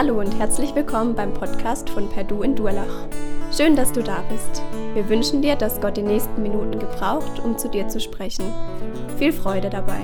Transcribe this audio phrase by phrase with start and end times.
[0.00, 3.08] Hallo und herzlich willkommen beim Podcast von Perdu in Durlach.
[3.52, 4.62] Schön, dass du da bist.
[4.94, 8.44] Wir wünschen dir, dass Gott die nächsten Minuten gebraucht, um zu dir zu sprechen.
[9.18, 9.98] Viel Freude dabei.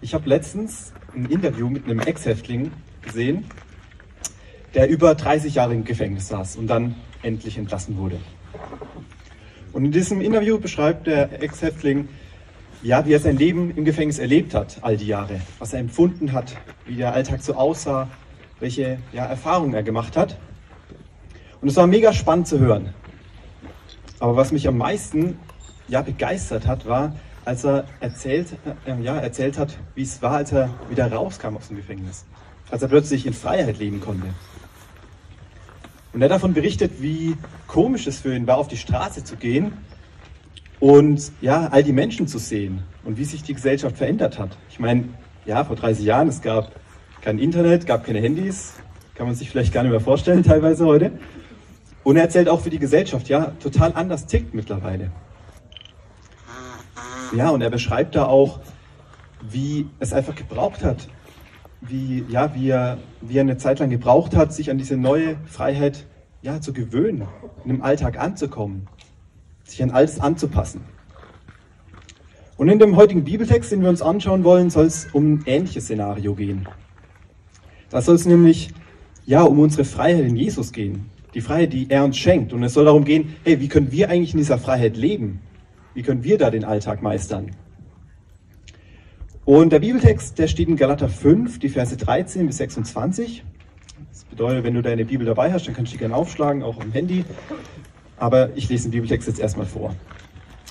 [0.00, 3.44] Ich habe letztens ein Interview mit einem Ex-Häftling gesehen,
[4.74, 8.18] der über 30 Jahre im Gefängnis saß und dann endlich entlassen wurde.
[9.80, 12.10] Und in diesem Interview beschreibt der Ex-Häftling,
[12.82, 16.34] ja, wie er sein Leben im Gefängnis erlebt hat, all die Jahre, was er empfunden
[16.34, 18.06] hat, wie der Alltag so aussah,
[18.58, 20.36] welche ja, Erfahrungen er gemacht hat.
[21.62, 22.92] Und es war mega spannend zu hören.
[24.18, 25.38] Aber was mich am meisten
[25.88, 28.48] ja, begeistert hat, war, als er erzählt,
[28.84, 32.26] äh, ja, erzählt hat, wie es war, als er wieder rauskam aus dem Gefängnis.
[32.70, 34.26] Als er plötzlich in Freiheit leben konnte.
[36.12, 39.36] Und er hat davon berichtet, wie komisch es für ihn war, auf die Straße zu
[39.36, 39.72] gehen
[40.80, 44.56] und ja, all die Menschen zu sehen und wie sich die Gesellschaft verändert hat.
[44.70, 45.04] Ich meine,
[45.44, 46.72] ja, vor 30 Jahren, es gab
[47.20, 48.74] kein Internet, gab keine Handys,
[49.14, 51.12] kann man sich vielleicht gar nicht mehr vorstellen, teilweise heute.
[52.02, 55.12] Und er erzählt auch, wie die Gesellschaft ja total anders tickt mittlerweile.
[57.36, 58.58] Ja, und er beschreibt da auch,
[59.42, 61.08] wie es einfach gebraucht hat,
[61.80, 65.36] wie, ja, wie, er, wie er eine Zeit lang gebraucht hat, sich an diese neue
[65.46, 66.06] Freiheit
[66.42, 67.26] ja, zu gewöhnen,
[67.64, 68.86] in dem Alltag anzukommen,
[69.64, 70.82] sich an alles anzupassen.
[72.56, 75.84] Und in dem heutigen Bibeltext, den wir uns anschauen wollen, soll es um ein ähnliches
[75.84, 76.68] Szenario gehen.
[77.88, 78.70] Da soll es nämlich
[79.24, 81.06] ja, um unsere Freiheit in Jesus gehen.
[81.34, 82.52] Die Freiheit, die er uns schenkt.
[82.52, 85.40] Und es soll darum gehen, hey, wie können wir eigentlich in dieser Freiheit leben?
[85.94, 87.52] Wie können wir da den Alltag meistern?
[89.50, 93.42] Und der Bibeltext, der steht in Galater 5, die Verse 13 bis 26.
[94.12, 96.80] Das bedeutet, wenn du deine Bibel dabei hast, dann kannst du die gerne aufschlagen, auch
[96.80, 97.24] am Handy.
[98.16, 99.96] Aber ich lese den Bibeltext jetzt erstmal vor.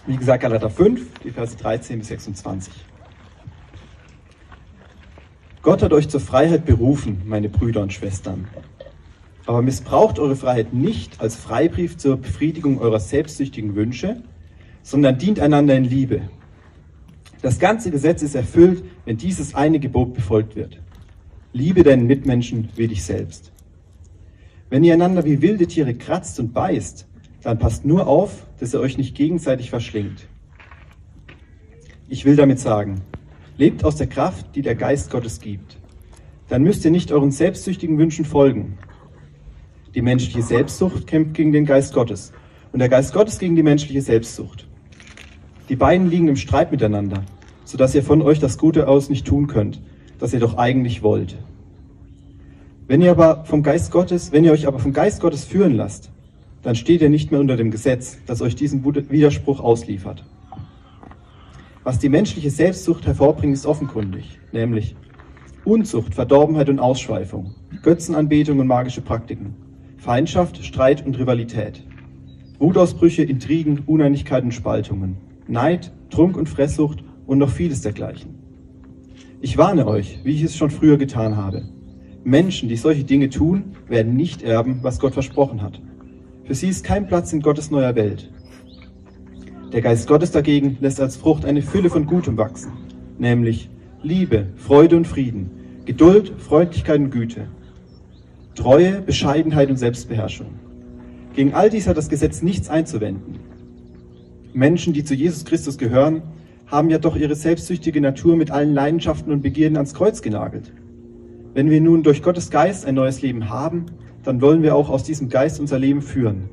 [0.07, 2.73] Wie gesagt, Galater 5, die Verse 13 bis 26.
[5.61, 8.47] Gott hat euch zur Freiheit berufen, meine Brüder und Schwestern.
[9.45, 14.23] Aber missbraucht eure Freiheit nicht als Freibrief zur Befriedigung eurer selbstsüchtigen Wünsche,
[14.83, 16.21] sondern dient einander in Liebe.
[17.41, 20.79] Das ganze Gesetz ist erfüllt, wenn dieses eine Gebot befolgt wird.
[21.53, 23.51] Liebe deinen Mitmenschen wie dich selbst.
[24.69, 27.07] Wenn ihr einander wie wilde Tiere kratzt und beißt,
[27.41, 30.27] dann passt nur auf, dass ihr euch nicht gegenseitig verschlingt.
[32.09, 33.01] Ich will damit sagen,
[33.57, 35.77] lebt aus der Kraft, die der Geist Gottes gibt.
[36.49, 38.77] Dann müsst ihr nicht euren selbstsüchtigen Wünschen folgen.
[39.95, 42.31] Die menschliche Selbstsucht kämpft gegen den Geist Gottes
[42.71, 44.68] und der Geist Gottes gegen die menschliche Selbstsucht.
[45.69, 47.23] Die beiden liegen im Streit miteinander,
[47.63, 49.79] sodass ihr von euch das Gute aus nicht tun könnt,
[50.17, 51.37] das ihr doch eigentlich wollt.
[52.87, 56.09] Wenn ihr aber vom Geist Gottes, wenn ihr euch aber vom Geist Gottes führen lasst,
[56.63, 60.25] dann steht ihr nicht mehr unter dem Gesetz, das euch diesen Widerspruch ausliefert.
[61.83, 64.95] Was die menschliche Selbstsucht hervorbringt, ist offenkundig, nämlich
[65.65, 67.53] Unzucht, Verdorbenheit und Ausschweifung,
[67.83, 69.53] Götzenanbetung und magische Praktiken,
[69.97, 71.83] Feindschaft, Streit und Rivalität,
[72.57, 78.35] Wutausbrüche, Intrigen, Uneinigkeiten und Spaltungen, Neid, Trunk und Fresssucht und noch vieles dergleichen.
[79.41, 81.63] Ich warne euch, wie ich es schon früher getan habe.
[82.23, 85.81] Menschen, die solche Dinge tun, werden nicht erben, was Gott versprochen hat.
[86.43, 88.31] Für sie ist kein Platz in Gottes neuer Welt.
[89.73, 92.71] Der Geist Gottes dagegen lässt als Frucht eine Fülle von Gutem wachsen,
[93.17, 93.69] nämlich
[94.03, 95.49] Liebe, Freude und Frieden,
[95.85, 97.47] Geduld, Freundlichkeit und Güte,
[98.53, 100.59] Treue, Bescheidenheit und Selbstbeherrschung.
[101.33, 103.48] Gegen all dies hat das Gesetz nichts einzuwenden.
[104.53, 106.21] Menschen, die zu Jesus Christus gehören,
[106.67, 110.71] haben ja doch ihre selbstsüchtige Natur mit allen Leidenschaften und Begierden ans Kreuz genagelt.
[111.53, 113.87] Wenn wir nun durch Gottes Geist ein neues Leben haben,
[114.23, 116.49] dann wollen wir auch aus diesem Geist unser Leben führen.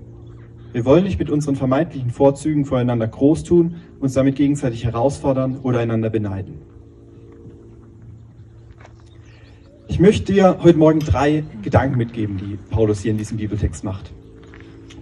[0.72, 5.80] Wir wollen nicht mit unseren vermeintlichen Vorzügen voreinander groß tun, uns damit gegenseitig herausfordern oder
[5.80, 6.54] einander beneiden.
[9.88, 14.12] Ich möchte dir heute Morgen drei Gedanken mitgeben, die Paulus hier in diesem Bibeltext macht.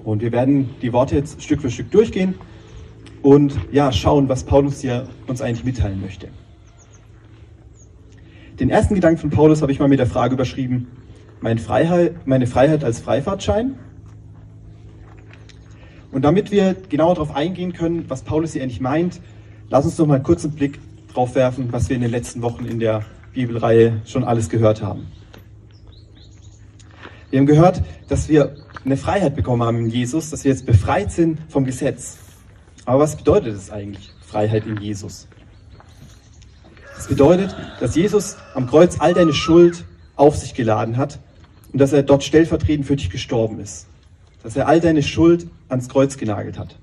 [0.05, 2.35] Und wir werden die Worte jetzt Stück für Stück durchgehen
[3.25, 6.29] und ja, schauen, was Paulus hier uns eigentlich mitteilen möchte.
[8.61, 10.89] Den ersten Gedanken von Paulus habe ich mal mit der Frage überschrieben,
[11.41, 13.77] meine Freiheit, meine Freiheit als Freifahrtschein.
[16.13, 19.23] Und damit wir genauer darauf eingehen können, was Paulus hier eigentlich meint,
[19.71, 20.79] lass uns noch mal einen kurzen Blick
[21.15, 25.07] drauf werfen, was wir in den letzten Wochen in der Bibelreihe schon alles gehört haben.
[27.31, 28.55] Wir haben gehört, dass wir
[28.85, 32.19] eine Freiheit bekommen haben in Jesus, dass wir jetzt befreit sind vom Gesetz.
[32.85, 35.27] Aber was bedeutet es eigentlich, Freiheit in Jesus?
[36.97, 39.85] Das bedeutet, dass Jesus am Kreuz all deine Schuld
[40.17, 41.19] auf sich geladen hat
[41.73, 43.87] und dass er dort stellvertretend für dich gestorben ist.
[44.43, 46.77] Dass er all deine Schuld ans Kreuz genagelt hat.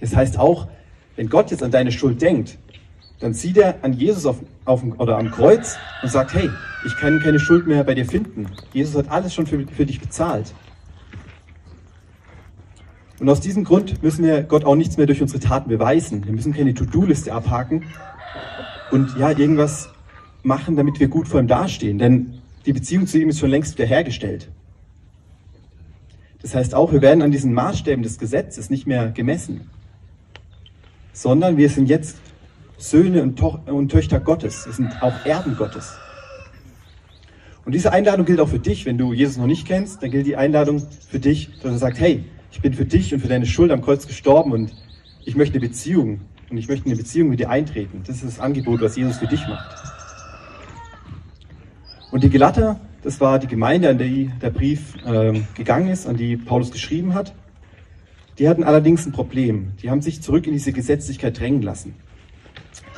[0.00, 0.68] Das heißt auch,
[1.16, 2.58] wenn Gott jetzt an deine Schuld denkt,
[3.20, 6.50] dann sieht er an Jesus auf, auf, oder am Kreuz und sagt, hey,
[6.84, 8.46] ich kann keine Schuld mehr bei dir finden.
[8.72, 10.52] Jesus hat alles schon für, für dich bezahlt.
[13.24, 16.26] Und aus diesem Grund müssen wir Gott auch nichts mehr durch unsere Taten beweisen.
[16.26, 17.84] Wir müssen keine To-Do-Liste abhaken
[18.90, 19.88] und ja, irgendwas
[20.42, 21.96] machen, damit wir gut vor ihm dastehen.
[21.96, 24.50] Denn die Beziehung zu ihm ist schon längst wiederhergestellt.
[26.42, 29.70] Das heißt auch, wir werden an diesen Maßstäben des Gesetzes nicht mehr gemessen,
[31.14, 32.18] sondern wir sind jetzt
[32.76, 34.66] Söhne und, to und Töchter Gottes.
[34.66, 35.94] Wir sind auch Erben Gottes.
[37.64, 38.84] Und diese Einladung gilt auch für dich.
[38.84, 41.98] Wenn du Jesus noch nicht kennst, dann gilt die Einladung für dich, dass er sagt,
[41.98, 42.24] hey,
[42.54, 44.72] ich bin für dich und für deine Schuld am Kreuz gestorben und
[45.24, 46.20] ich möchte eine Beziehung
[46.50, 48.02] und ich möchte eine Beziehung mit dir eintreten.
[48.06, 49.76] Das ist das Angebot, was Jesus für dich macht.
[52.12, 56.16] Und die Gelatter, das war die Gemeinde, an die der Brief äh, gegangen ist, an
[56.16, 57.34] die Paulus geschrieben hat.
[58.38, 59.72] Die hatten allerdings ein Problem.
[59.82, 61.96] Die haben sich zurück in diese Gesetzlichkeit drängen lassen.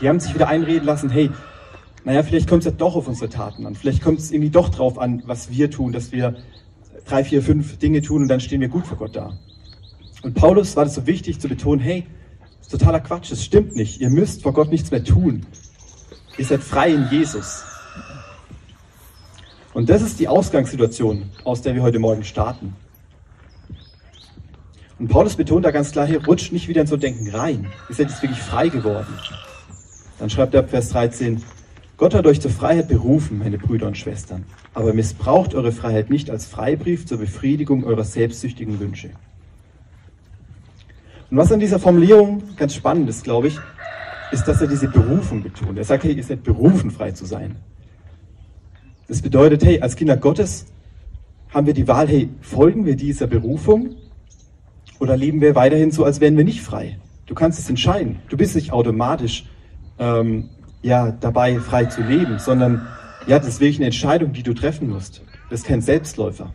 [0.03, 1.31] Die haben sich wieder einreden lassen, hey,
[2.05, 3.75] naja, vielleicht kommt es ja doch auf unsere Taten an.
[3.75, 6.37] Vielleicht kommt es irgendwie doch drauf an, was wir tun, dass wir
[7.07, 9.39] drei, vier, fünf Dinge tun und dann stehen wir gut vor Gott da.
[10.23, 12.05] Und Paulus war das so wichtig zu betonen, hey,
[12.59, 14.01] das ist totaler Quatsch, das stimmt nicht.
[14.01, 15.47] Ihr müsst vor Gott nichts mehr tun.
[16.37, 17.63] Ihr seid frei in Jesus.
[19.73, 22.75] Und das ist die Ausgangssituation, aus der wir heute Morgen starten.
[24.99, 27.71] Und Paulus betont da ganz klar, hey, rutscht nicht wieder in so Denken rein.
[27.89, 29.13] Ihr seid jetzt wirklich frei geworden.
[30.19, 31.43] Dann schreibt er ab Vers 13,
[31.97, 34.45] Gott hat euch zur Freiheit berufen, meine Brüder und Schwestern,
[34.75, 39.11] aber missbraucht eure Freiheit nicht als Freibrief zur Befriedigung eurer selbstsüchtigen Wünsche.
[41.31, 43.59] Und was an dieser Formulierung ganz spannend ist, glaube ich,
[44.31, 45.79] ist, dass er diese Berufung betont.
[45.79, 47.57] Er sagt, hey, ihr seid berufen, frei zu sein.
[49.09, 50.67] Das bedeutet, hey, als Kinder Gottes
[51.55, 53.97] haben wir die Wahl, hey, folgen wir dieser Berufung
[54.99, 56.99] oder leben wir weiterhin so, als wären wir nicht frei?
[57.25, 58.21] Du kannst es entscheiden.
[58.29, 59.47] Du bist nicht automatisch
[59.99, 60.51] ähm,
[60.87, 62.87] ja, dabei, frei zu leben, sondern
[63.27, 65.21] ja, das ist wirklich eine Entscheidung, die du treffen musst.
[65.51, 66.55] Das ist kein Selbstläufer.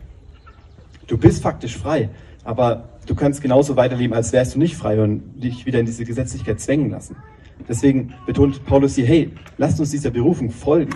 [1.06, 2.08] Du bist faktisch frei,
[2.42, 6.06] aber du kannst genauso weiterleben, als wärst du nicht frei und dich wieder in diese
[6.06, 7.16] Gesetzlichkeit zwängen lassen.
[7.68, 10.94] Deswegen betont Paulus hier, hey, lasst uns dieser Berufung folgen.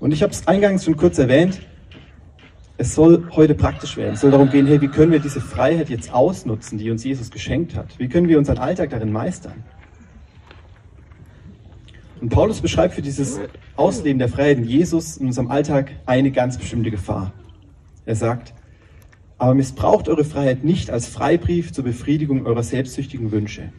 [0.00, 1.60] Und ich habe es eingangs schon kurz erwähnt,
[2.78, 4.14] es soll heute praktisch werden.
[4.14, 7.30] Es soll darum gehen, hey, wie können wir diese Freiheit jetzt ausnutzen, die uns Jesus
[7.30, 7.96] geschenkt hat?
[8.00, 9.62] Wie können wir unseren Alltag darin meistern?
[12.22, 13.40] Und Paulus beschreibt für dieses
[13.74, 17.32] Ausleben der Freiheit in Jesus in unserem Alltag eine ganz bestimmte Gefahr.
[18.06, 18.54] Er sagt,
[19.38, 23.72] aber missbraucht eure Freiheit nicht als Freibrief zur Befriedigung eurer selbstsüchtigen Wünsche.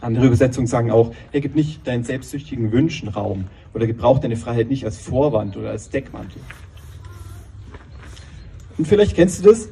[0.00, 4.68] Andere Übersetzungen sagen auch, er gibt nicht deinen selbstsüchtigen Wünschen Raum oder gebraucht deine Freiheit
[4.68, 6.42] nicht als Vorwand oder als Deckmantel.
[8.78, 9.68] Und vielleicht kennst du das.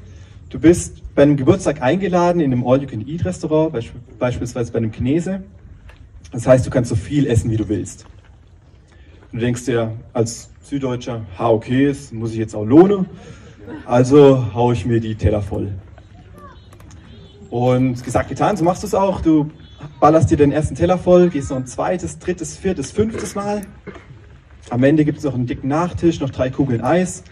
[0.51, 3.73] Du bist bei einem Geburtstag eingeladen in einem All-You-Can-Eat-Restaurant,
[4.21, 5.43] beispielsweise bei einem Chinese.
[6.33, 8.07] Das heißt, du kannst so viel essen, wie du willst.
[9.33, 13.07] Und du denkst dir als Süddeutscher, ha, okay, das muss ich jetzt auch lohnen.
[13.85, 15.73] Also haue ich mir die Teller voll.
[17.51, 19.21] Und gesagt, getan, so machst du es auch.
[19.21, 19.51] Du
[20.01, 23.63] ballerst dir den ersten Teller voll, gehst noch ein zweites, drittes, viertes, fünftes Mal.
[24.71, 27.23] Am Ende gibt es noch einen dicken Nachtisch, noch drei Kugeln Eis.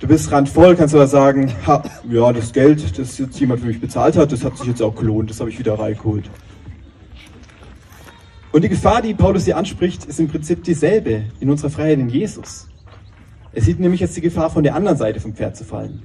[0.00, 3.80] Du bist randvoll, kannst aber sagen, ha, ja, das Geld, das jetzt jemand für mich
[3.80, 6.28] bezahlt hat, das hat sich jetzt auch gelohnt, das habe ich wieder reingeholt.
[8.52, 12.08] Und die Gefahr, die Paulus hier anspricht, ist im Prinzip dieselbe in unserer Freiheit in
[12.08, 12.68] Jesus.
[13.52, 16.02] Er sieht nämlich jetzt die Gefahr, von der anderen Seite vom Pferd zu fallen.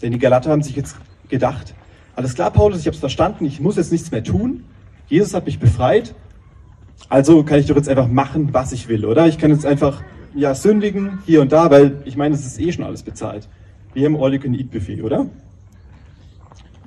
[0.00, 0.96] Denn die Galater haben sich jetzt
[1.28, 1.74] gedacht,
[2.14, 4.64] alles klar, Paulus, ich habe es verstanden, ich muss jetzt nichts mehr tun.
[5.08, 6.14] Jesus hat mich befreit,
[7.08, 9.26] also kann ich doch jetzt einfach machen, was ich will, oder?
[9.26, 10.02] Ich kann jetzt einfach
[10.34, 13.48] ja, sündigen hier und da, weil ich meine, es ist eh schon alles bezahlt.
[13.92, 15.26] Wir haben All-You-Can-Eat-Buffet, oder?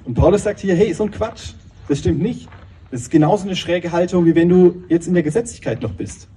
[0.06, 1.54] Und Paulus sagt hier, hey, so ein Quatsch.
[1.88, 2.48] Das stimmt nicht.
[2.91, 6.27] Das ist genauso eine schräge Haltung, wie wenn du jetzt in der Gesetzlichkeit noch bist.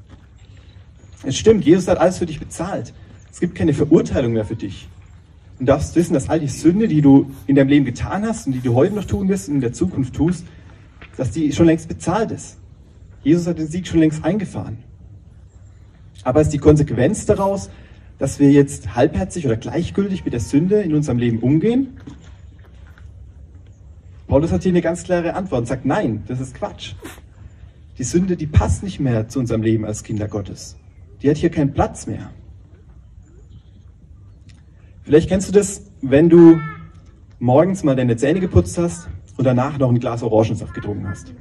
[1.23, 2.93] Es stimmt, Jesus hat alles für dich bezahlt.
[3.31, 4.89] Es gibt keine Verurteilung mehr für dich.
[5.59, 8.55] Du darfst wissen, dass all die Sünde, die du in deinem Leben getan hast und
[8.55, 10.45] die du heute noch tun wirst und in der Zukunft tust,
[11.17, 12.57] dass die schon längst bezahlt ist.
[13.23, 14.79] Jesus hat den Sieg schon längst eingefahren.
[16.25, 17.71] Aber ist die Konsequenz daraus,
[18.19, 21.99] dass wir jetzt halbherzig oder gleichgültig mit der Sünde in unserem Leben umgehen?
[24.31, 26.93] Paulus hat hier eine ganz klare Antwort und sagt, nein, das ist Quatsch.
[27.99, 30.77] Die Sünde, die passt nicht mehr zu unserem Leben als Kinder Gottes.
[31.21, 32.31] Die hat hier keinen Platz mehr.
[35.03, 36.61] Vielleicht kennst du das, wenn du
[37.41, 41.35] morgens mal deine Zähne geputzt hast und danach noch ein Glas Orangensaft getrunken hast.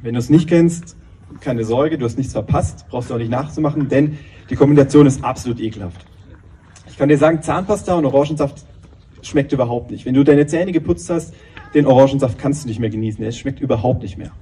[0.00, 0.96] Wenn du es nicht kennst,
[1.40, 4.16] keine Sorge, du hast nichts verpasst, brauchst du auch nicht nachzumachen, denn
[4.48, 6.06] die Kombination ist absolut ekelhaft.
[6.88, 8.64] Ich kann dir sagen, Zahnpasta und Orangensaft
[9.20, 10.06] schmeckt überhaupt nicht.
[10.06, 11.34] Wenn du deine Zähne geputzt hast,
[11.74, 13.24] den Orangensaft kannst du nicht mehr genießen.
[13.24, 14.32] Es schmeckt überhaupt nicht mehr.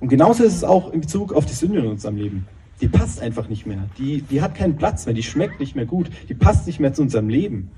[0.00, 2.46] Und genauso ist es auch in Bezug auf die Sünde in unserem Leben.
[2.80, 3.88] Die passt einfach nicht mehr.
[3.98, 5.14] Die, die hat keinen Platz mehr.
[5.14, 6.10] Die schmeckt nicht mehr gut.
[6.28, 7.70] Die passt nicht mehr zu unserem Leben.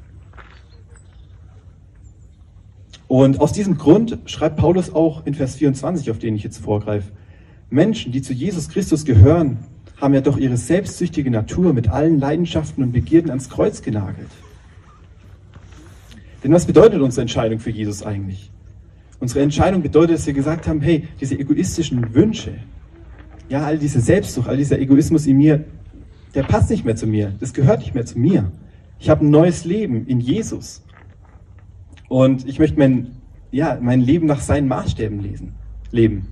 [3.07, 7.13] Und aus diesem Grund schreibt Paulus auch in Vers 24, auf den ich jetzt vorgreife,
[7.69, 9.59] Menschen, die zu Jesus Christus gehören,
[10.01, 14.31] haben ja doch ihre selbstsüchtige Natur mit allen Leidenschaften und Begierden ans Kreuz genagelt.
[16.45, 18.51] Denn was bedeutet unsere Entscheidung für Jesus eigentlich?
[19.19, 22.53] Unsere Entscheidung bedeutet, dass wir gesagt haben, hey, diese egoistischen Wünsche,
[23.49, 25.65] ja, all diese Selbstsucht, all dieser Egoismus in mir,
[26.35, 28.53] der passt nicht mehr zu mir, das gehört nicht mehr zu mir.
[29.01, 30.83] Ich habe ein neues Leben in Jesus.
[32.09, 33.13] Und ich möchte mein,
[33.51, 35.55] ja, mein Leben nach seinen Maßstäben lesen,
[35.93, 36.29] leben.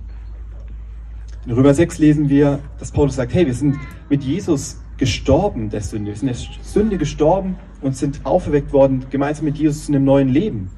[1.47, 3.77] In Römer 6 lesen wir, dass Paulus sagt, hey, wir sind
[4.09, 6.11] mit Jesus gestorben der Sünde.
[6.11, 10.29] Wir sind der Sünde gestorben und sind auferweckt worden, gemeinsam mit Jesus zu einem neuen
[10.29, 10.69] Leben.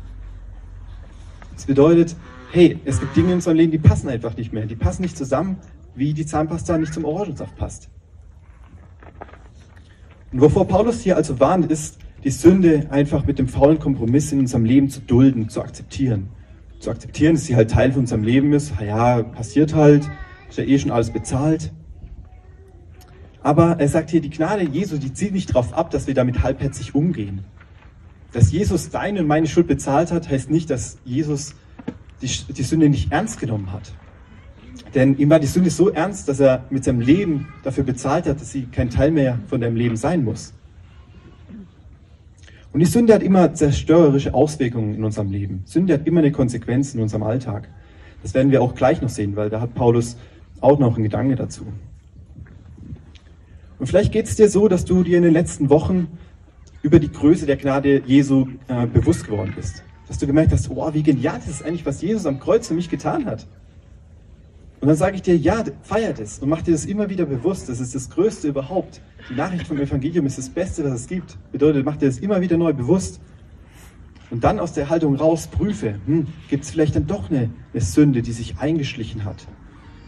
[1.54, 2.16] Das bedeutet,
[2.52, 4.66] hey, es gibt Dinge in unserem Leben, die passen einfach nicht mehr.
[4.66, 5.58] Die passen nicht zusammen,
[5.96, 7.90] wie die Zahnpasta nicht zum Orangensaft passt.
[10.32, 14.40] Und wovor Paulus hier also warnt, ist, die Sünde einfach mit dem faulen Kompromiss in
[14.40, 16.30] unserem Leben zu dulden, zu akzeptieren.
[16.80, 18.74] Zu akzeptieren, dass sie halt Teil von unserem Leben ist.
[18.86, 20.10] Ja, passiert halt,
[20.50, 21.72] ist ja eh schon alles bezahlt.
[23.46, 26.42] Aber er sagt hier, die Gnade Jesu, die zielt nicht darauf ab, dass wir damit
[26.42, 27.42] halbherzig umgehen.
[28.32, 31.54] Dass Jesus deine und meine Schuld bezahlt hat, heißt nicht, dass Jesus
[32.24, 33.94] die, die Sünde nicht ernst genommen hat.
[34.96, 38.42] Denn ihm war die Sünde so ernst, dass er mit seinem Leben dafür bezahlt hat,
[38.42, 40.52] dass sie kein Teil mehr von deinem Leben sein muss.
[42.74, 45.62] Und die Sünde hat immer zerstörerische Auswirkungen in unserem Leben.
[45.66, 47.70] Sünde hat immer eine Konsequenz in unserem Alltag.
[48.24, 50.18] Das werden wir auch gleich noch sehen, weil da hat Paulus
[50.62, 51.68] auch noch einen Gedanke dazu.
[53.86, 56.08] Und vielleicht geht es dir so, dass du dir in den letzten Wochen
[56.82, 59.84] über die Größe der Gnade Jesu äh, bewusst geworden bist.
[60.08, 62.74] Dass du gemerkt hast, oh, wie genial das ist eigentlich, was Jesus am Kreuz für
[62.74, 63.46] mich getan hat.
[64.82, 67.70] Und dann sage ich dir, ja, feiert es und mach dir das immer wieder bewusst.
[67.70, 69.02] Das ist das Größte überhaupt.
[69.30, 71.38] Die Nachricht vom Evangelium ist das Beste, was es gibt.
[71.52, 73.22] Bedeutet, mach dir das immer wieder neu bewusst.
[74.32, 77.82] Und dann aus der Haltung raus prüfe, hm, gibt es vielleicht dann doch eine, eine
[77.84, 79.46] Sünde, die sich eingeschlichen hat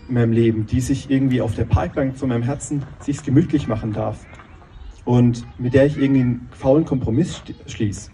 [0.08, 3.94] in meinem Leben, die sich irgendwie auf der Parkbank von meinem Herzen sich gemütlich machen
[3.94, 4.26] darf
[5.06, 8.12] und mit der ich irgendwie einen faulen Kompromiss schließe.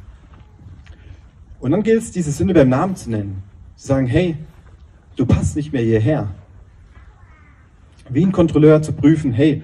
[1.59, 3.43] Und dann gilt es, diese Sünde beim Namen zu nennen.
[3.75, 4.37] Zu sagen, hey,
[5.15, 6.29] du passt nicht mehr hierher
[8.09, 9.63] wie ein Kontrolleur zu prüfen, hey,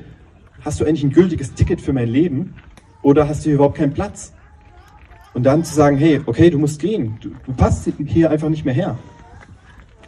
[0.62, 2.56] hast du eigentlich ein gültiges Ticket für mein Leben
[3.02, 4.34] oder hast du hier überhaupt keinen Platz?
[5.34, 8.66] Und dann zu sagen, hey, okay, du musst gehen, du, du passt hier einfach nicht
[8.66, 8.98] mehr her.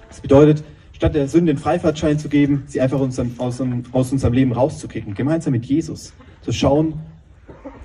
[0.09, 0.63] Das bedeutet,
[1.01, 5.15] statt der Sünde den Freifahrtschein zu geben, sie einfach aus, aus, aus unserem Leben rauszukicken,
[5.15, 6.93] gemeinsam mit Jesus, zu schauen,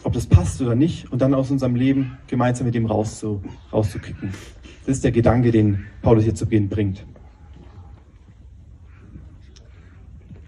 [0.04, 3.42] ob das passt oder nicht und dann aus unserem Leben gemeinsam mit ihm rauszu,
[3.72, 4.34] rauszukicken.
[4.84, 7.06] Das ist der Gedanke, den Paulus hier zu Beginn bringt.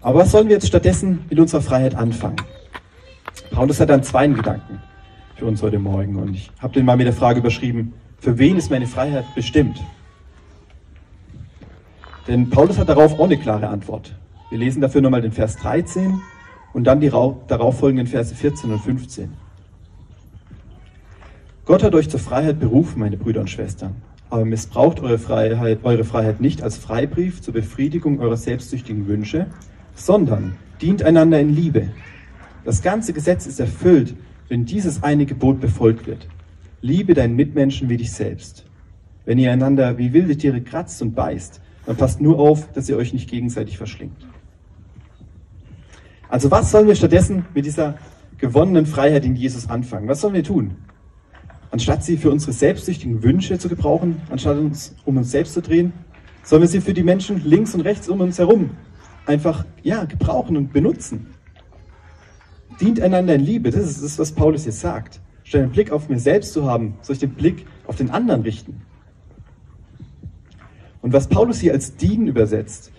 [0.01, 2.37] Aber was sollen wir jetzt stattdessen mit unserer Freiheit anfangen?
[3.49, 4.79] Paulus hat dann zwei Gedanken
[5.37, 8.57] für uns heute Morgen und ich habe den mal mit der Frage überschrieben, für wen
[8.57, 9.79] ist meine Freiheit bestimmt?
[12.29, 14.13] Denn Paulus hat darauf auch eine klare Antwort.
[14.51, 16.21] Wir lesen dafür nochmal den Vers 13
[16.73, 19.33] und dann die darauffolgenden Verse 14 und 15.
[21.65, 23.95] Gott hat euch zur Freiheit berufen, meine Brüder und Schwestern.
[24.29, 29.47] Aber missbraucht eure Freiheit, eure Freiheit nicht als Freibrief zur Befriedigung eurer selbstsüchtigen Wünsche,
[29.95, 31.89] sondern dient einander in Liebe.
[32.63, 34.13] Das ganze Gesetz ist erfüllt,
[34.49, 36.27] wenn dieses eine Gebot befolgt wird.
[36.81, 38.65] Liebe deinen Mitmenschen wie dich selbst.
[39.25, 42.97] Wenn ihr einander wie wilde Tiere kratzt und beißt, dann passt nur auf, dass ihr
[42.97, 44.27] euch nicht gegenseitig verschlingt.
[46.29, 47.95] Also was sollen wir stattdessen mit dieser
[48.37, 50.07] gewonnenen Freiheit in Jesus anfangen?
[50.07, 50.75] Was sollen wir tun?
[51.71, 55.91] Anstatt sie für unsere selbstsüchtigen Wünsche zu gebrauchen, anstatt uns um uns selbst zu drehen,
[56.43, 58.69] sollen wir sie für die Menschen links und rechts um uns herum
[59.25, 61.33] einfach ja, gebrauchen und benutzen.
[62.79, 65.21] Dient einander in Liebe, das ist das, was Paulus jetzt sagt.
[65.43, 68.43] Statt einen Blick auf mir selbst zu haben, soll ich den Blick auf den anderen
[68.43, 68.79] richten.
[71.01, 72.91] Und was Paulus hier als dienen übersetzt,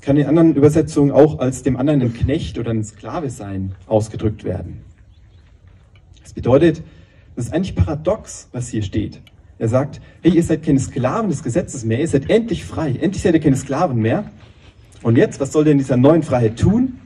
[0.00, 4.44] kann in anderen Übersetzungen auch als dem anderen ein Knecht oder ein Sklave sein ausgedrückt
[4.44, 4.82] werden.
[6.22, 6.82] Das bedeutet,
[7.36, 9.20] das ist eigentlich paradox, was hier steht.
[9.58, 13.22] Er sagt, hey, ihr seid keine Sklaven des Gesetzes mehr, ihr seid endlich frei, endlich
[13.22, 14.24] seid ihr keine Sklaven mehr.
[15.02, 16.98] Und jetzt, was soll ihr in dieser neuen Freiheit tun?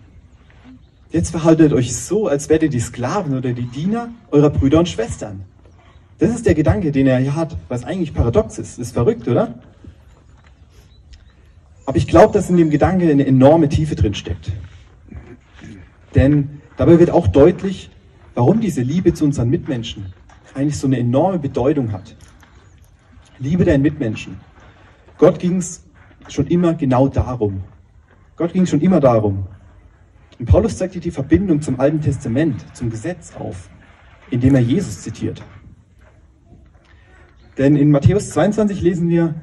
[1.10, 4.88] Jetzt verhaltet euch so, als wärt ihr die Sklaven oder die Diener eurer Brüder und
[4.88, 5.42] Schwestern.
[6.18, 8.78] Das ist der Gedanke, den er hier hat, was eigentlich paradox ist.
[8.78, 9.54] Das ist verrückt, oder?
[11.86, 14.52] Aber ich glaube, dass in dem Gedanke eine enorme Tiefe drin steckt.
[16.14, 17.90] Denn dabei wird auch deutlich,
[18.34, 20.12] warum diese Liebe zu unseren Mitmenschen
[20.54, 22.16] eigentlich so eine enorme Bedeutung hat.
[23.38, 24.38] Liebe deinen Mitmenschen.
[25.18, 25.84] Gott ging es
[26.28, 27.62] schon immer genau darum.
[28.36, 29.46] Gott ging schon immer darum.
[30.38, 33.68] Und Paulus zeigt dir die Verbindung zum Alten Testament, zum Gesetz auf,
[34.30, 35.42] indem er Jesus zitiert.
[37.58, 39.34] Denn in Matthäus 22 lesen wir,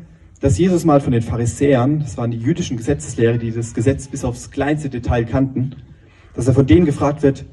[0.41, 4.25] dass Jesus mal von den Pharisäern, das waren die jüdischen Gesetzeslehrer, die das Gesetz bis
[4.25, 5.75] aufs kleinste Detail kannten,
[6.33, 7.45] dass er von denen gefragt wird,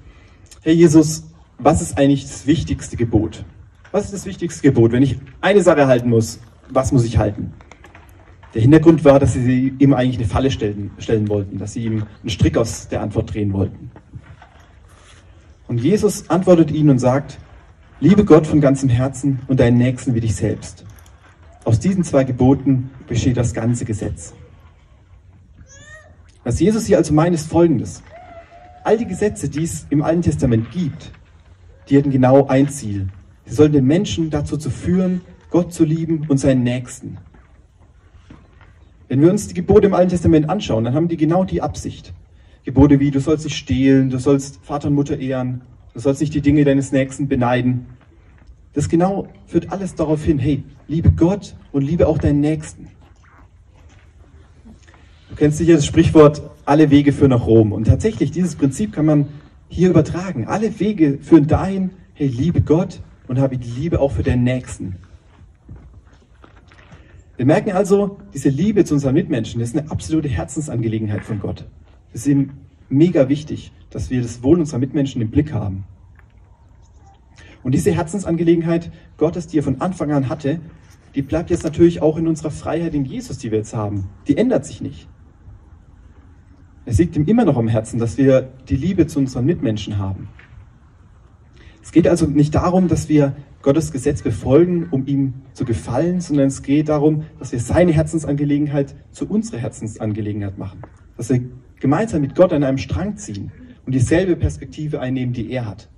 [0.63, 3.45] Herr Jesus, was ist eigentlich das wichtigste Gebot?
[3.93, 4.93] Was ist das wichtigste Gebot?
[4.93, 6.41] Wenn ich eine Sache halten muss,
[6.71, 7.53] was muss ich halten?
[8.55, 12.05] Der Hintergrund war, dass sie ihm eigentlich eine Falle stellen, stellen wollten, dass sie ihm
[12.23, 13.91] einen Strick aus der Antwort drehen wollten.
[15.67, 17.39] Und Jesus antwortet ihnen und sagt,
[18.01, 20.87] liebe Gott von ganzem Herzen und deinen Nächsten wie dich selbst.
[21.69, 24.33] Aus diesen zwei Geboten besteht das ganze Gesetz.
[26.43, 28.03] Was Jesus hier also meint, ist folgendes.
[28.85, 31.13] All die Gesetze, die es im Alten Testament gibt,
[31.91, 33.09] die hatten genau ein Ziel.
[33.45, 35.21] Sie sollen den Menschen dazu zu führen,
[35.51, 37.19] Gott zu lieben und seinen Nächsten.
[39.09, 42.15] Wenn wir uns die Gebote im Alten Testament anschauen, dann haben die genau die Absicht.
[42.65, 45.61] Gebote wie, du sollst nicht stehlen, du sollst Vater und Mutter ehren,
[45.93, 47.98] du sollst nicht die Dinge deines Nächsten beneiden.
[48.79, 52.87] Das genau führt alles darauf hin, hey, liebe Gott und liebe auch deinen Nächsten.
[55.31, 57.73] Du kennst sicher das Sprichwort, alle Wege führen nach Rom.
[57.73, 59.27] Und tatsächlich, dieses Prinzip kann man
[59.67, 60.47] hier übertragen.
[60.47, 64.95] Alle Wege führen dahin, hey, liebe Gott und habe die Liebe auch für deinen Nächsten.
[67.37, 71.67] Wir merken also, diese Liebe zu unseren Mitmenschen ist eine absolute Herzensangelegenheit von Gott.
[72.13, 72.51] Es ist ihm
[72.89, 75.83] mega wichtig, dass wir das Wohl unserer Mitmenschen im Blick haben.
[77.69, 80.59] Und diese Herzensangelegenheit Gottes, die er von Anfang an hatte,
[81.15, 84.09] die bleibt jetzt natürlich auch in unserer Freiheit in Jesus, die wir jetzt haben.
[84.27, 85.07] Die ändert sich nicht.
[86.87, 90.31] Es liegt ihm immer noch am Herzen, dass wir die Liebe zu unseren Mitmenschen haben.
[91.83, 96.47] Es geht also nicht darum, dass wir Gottes Gesetz befolgen, um ihm zu gefallen, sondern
[96.47, 100.81] es geht darum, dass wir seine Herzensangelegenheit zu unserer Herzensangelegenheit machen.
[101.19, 101.43] Dass wir
[101.81, 103.53] gemeinsam mit Gott an einem Strang ziehen
[103.85, 105.91] und dieselbe Perspektive einnehmen, die er hat.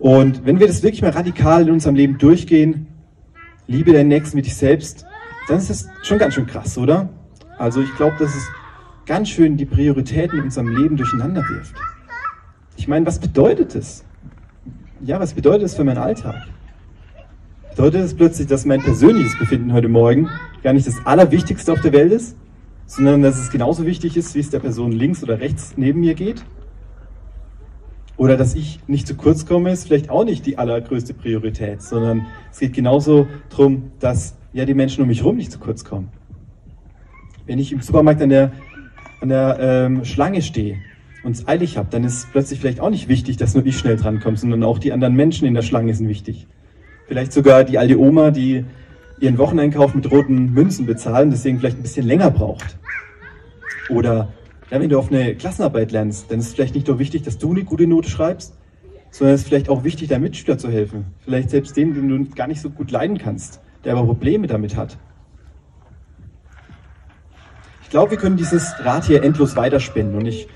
[0.00, 2.88] Und wenn wir das wirklich mal radikal in unserem Leben durchgehen,
[3.68, 5.06] liebe deinen Nächsten mit dich selbst,
[5.46, 7.08] dann ist das schon ganz schön krass, oder?
[7.58, 8.48] Also ich glaube, dass es
[9.06, 11.74] ganz schön die Prioritäten in unserem Leben durcheinander wirft.
[12.76, 14.04] Ich meine, was bedeutet es?
[15.02, 16.46] ja, was bedeutet das für meinen Alltag?
[17.70, 20.28] Bedeutet es plötzlich, dass mein persönliches Befinden heute Morgen
[20.62, 22.36] gar nicht das Allerwichtigste auf der Welt ist,
[22.86, 26.14] sondern dass es genauso wichtig ist, wie es der Person links oder rechts neben mir
[26.14, 26.44] geht?
[28.20, 32.26] Oder dass ich nicht zu kurz komme, ist vielleicht auch nicht die allergrößte Priorität, sondern
[32.52, 36.10] es geht genauso darum, dass ja die Menschen um mich herum nicht zu kurz kommen.
[37.46, 38.52] Wenn ich im Supermarkt an der,
[39.22, 40.76] an der ähm, Schlange stehe
[41.24, 43.96] und es eilig habe, dann ist plötzlich vielleicht auch nicht wichtig, dass nur ich schnell
[43.96, 46.46] drankomme, sondern auch die anderen Menschen in der Schlange sind wichtig.
[47.06, 48.66] Vielleicht sogar die alte Oma, die
[49.18, 52.76] ihren Wocheneinkauf mit roten Münzen bezahlen, deswegen vielleicht ein bisschen länger braucht.
[53.88, 54.28] Oder
[54.70, 57.38] ja, wenn du auf eine Klassenarbeit lernst, dann ist es vielleicht nicht nur wichtig, dass
[57.38, 58.54] du eine gute Note schreibst,
[59.10, 61.06] sondern es ist vielleicht auch wichtig, deinem Mitschüler zu helfen.
[61.18, 64.76] Vielleicht selbst dem, den du gar nicht so gut leiden kannst, der aber Probleme damit
[64.76, 64.98] hat.
[67.82, 70.48] Ich glaube, wir können dieses Rad hier endlos weiterspinnen und ich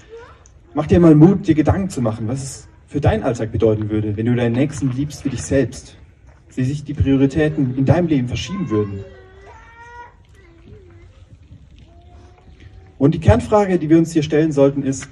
[0.77, 4.17] Mach dir mal Mut, dir Gedanken zu machen, was es für deinen Alltag bedeuten würde,
[4.17, 5.97] wenn du deinen Nächsten liebst wie dich selbst.
[6.53, 9.05] Wie sich die Prioritäten in deinem Leben verschieben würden.
[12.99, 15.09] Und die Kernfrage, die wir uns hier stellen sollten, ist,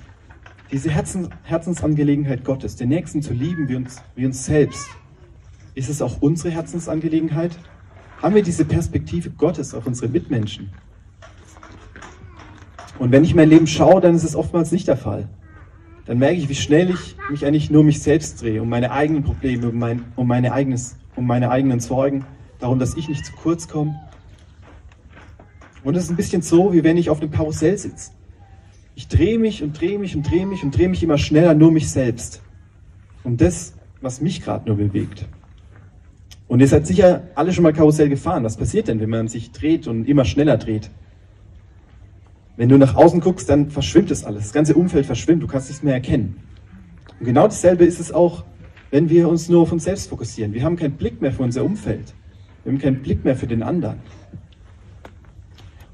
[0.71, 4.87] diese Herzens Herzensangelegenheit Gottes, den Nächsten zu lieben wie uns, wie uns selbst,
[5.75, 7.59] ist es auch unsere Herzensangelegenheit?
[8.23, 10.71] Haben wir diese Perspektive Gottes auf unsere Mitmenschen?
[12.99, 15.29] Und wenn ich mein Leben schaue, dann ist es oftmals nicht der Fall
[16.05, 18.91] dann merke ich, wie schnell ich mich eigentlich nur um mich selbst drehe, um meine
[18.91, 22.25] eigenen Probleme, um, mein, um, meine, eigenes, um meine eigenen Sorgen,
[22.59, 23.95] darum, dass ich nicht zu kurz komme.
[25.85, 28.13] Und es ist ein bisschen so, wie wenn ich auf einem Karussell sitze.
[28.95, 31.73] Ich drehe mich und drehe mich und drehe mich und drehe mich immer schneller, nur
[31.73, 32.43] mich selbst.
[33.25, 35.27] Um das, was mich gerade nur bewegt.
[36.47, 38.45] Und ihr seid sicher alle schon mal Karussell gefahren.
[38.45, 40.91] Was passiert denn, wenn man sich dreht und immer schneller dreht?
[42.57, 44.43] Wenn du nach außen guckst, dann verschwimmt es alles.
[44.45, 46.37] Das ganze Umfeld verschwimmt, du kannst nichts mehr erkennen.
[47.19, 48.45] Und genau dasselbe ist es auch,
[48.91, 50.53] wenn wir uns nur auf uns selbst fokussieren.
[50.53, 52.13] Wir haben keinen Blick mehr für unser Umfeld.
[52.63, 54.01] Wir haben keinen Blick mehr für den anderen.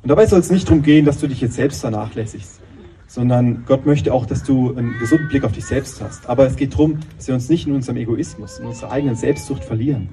[0.03, 2.61] Und dabei soll es nicht darum gehen, dass du dich jetzt selbst vernachlässigst,
[3.07, 6.29] sondern Gott möchte auch, dass du einen gesunden Blick auf dich selbst hast.
[6.29, 9.65] Aber es geht darum, dass wir uns nicht in unserem Egoismus, in unserer eigenen Selbstsucht
[9.65, 10.09] verlieren.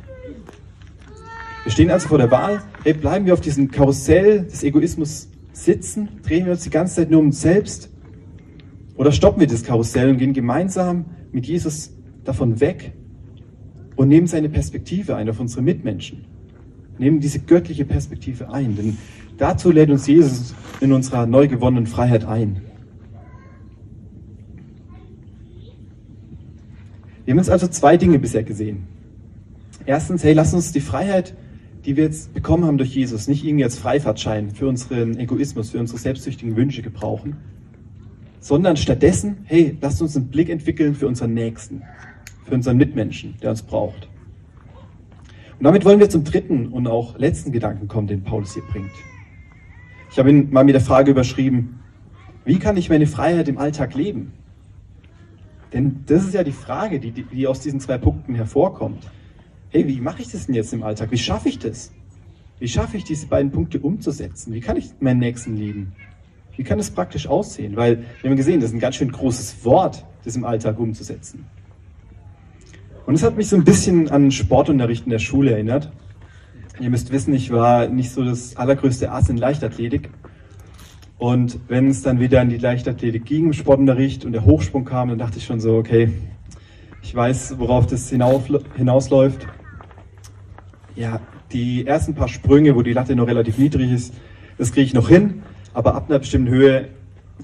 [1.64, 6.10] Wir stehen also vor der Wahl, hey, bleiben wir auf diesem Karussell des Egoismus sitzen?
[6.24, 7.90] Drehen wir uns die ganze Zeit nur um uns selbst?
[8.98, 11.92] Oder stoppen wir das Karussell und gehen gemeinsam mit Jesus
[12.24, 12.94] davon weg
[13.96, 16.26] und nehmen seine Perspektive ein auf unsere Mitmenschen.
[16.98, 18.98] Nehmen diese göttliche Perspektive ein, denn
[19.38, 22.62] dazu lädt uns Jesus in unserer neu gewonnenen Freiheit ein.
[27.26, 28.88] Wir haben uns also zwei Dinge bisher gesehen.
[29.86, 31.36] Erstens, hey, lass uns die Freiheit,
[31.86, 35.80] die wir jetzt bekommen haben durch Jesus, nicht irgendwie als Freifahrtschein für unseren Egoismus, für
[35.80, 37.38] unsere selbstsüchtigen Wünsche gebrauchen,
[38.40, 41.82] sondern stattdessen, hey, lasst uns einen Blick entwickeln für unseren Nächsten,
[42.44, 44.08] für unseren Mitmenschen, der uns braucht.
[45.58, 48.92] Und damit wollen wir zum dritten und auch letzten Gedanken kommen, den Paulus hier bringt.
[50.16, 51.82] Ich habe ihn mal mit der Frage überschrieben,
[52.46, 54.32] wie kann ich meine Freiheit im Alltag leben?
[55.74, 59.12] Denn das ist ja die Frage, die, die aus diesen zwei Punkten hervorkommt.
[59.72, 61.12] Hey, wie mache ich das denn jetzt im Alltag?
[61.12, 61.92] Wie schaffe ich das?
[62.60, 64.54] Wie schaffe ich diese beiden Punkte umzusetzen?
[64.54, 65.92] Wie kann ich meinen Nächsten lieben?
[66.56, 67.76] Wie kann das praktisch aussehen?
[67.76, 71.46] Weil wir haben gesehen, das ist ein ganz schön großes Wort, das im Alltag umzusetzen.
[73.06, 75.92] Und es hat mich so ein bisschen an Sportunterricht in der Schule erinnert.
[76.80, 80.10] Ihr müsst wissen, ich war nicht so das allergrößte Ass in Leichtathletik.
[81.18, 85.10] Und wenn es dann wieder in die Leichtathletik ging, im Sportunterricht und der Hochsprung kam,
[85.10, 86.12] dann dachte ich schon so, okay,
[87.02, 89.48] ich weiß, worauf das hinausläuft.
[90.96, 94.14] Ja, die ersten paar Sprünge, wo die Latte noch relativ niedrig ist,
[94.58, 95.44] das kriege ich noch hin
[95.76, 96.88] aber ab einer bestimmten Höhe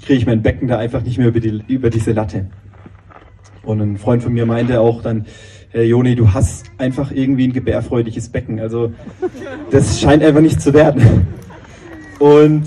[0.02, 2.48] kriege ich mein Becken da einfach nicht mehr über, die, über diese Latte.
[3.62, 5.26] Und ein Freund von mir meinte auch dann,
[5.72, 8.60] hey Joni, du hast einfach irgendwie ein gebärfreudiges Becken.
[8.60, 8.92] Also
[9.72, 11.28] das scheint einfach nicht zu werden.
[12.20, 12.64] Und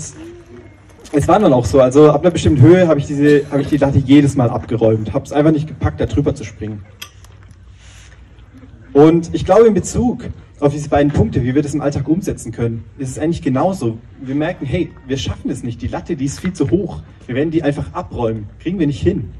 [1.11, 1.79] es war dann auch so.
[1.79, 5.13] Also ab einer bestimmten Höhe habe ich, diese, habe ich die Latte jedes Mal abgeräumt.
[5.13, 6.83] Habe es einfach nicht gepackt, da drüber zu springen.
[8.91, 10.25] Und ich glaube in Bezug
[10.59, 13.97] auf diese beiden Punkte, wie wir das im Alltag umsetzen können, ist es eigentlich genauso.
[14.21, 15.81] Wir merken, hey, wir schaffen es nicht.
[15.81, 17.01] Die Latte, die ist viel zu hoch.
[17.27, 18.47] Wir werden die einfach abräumen.
[18.59, 19.31] Kriegen wir nicht hin.